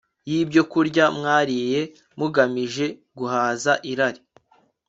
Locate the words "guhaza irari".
3.17-4.21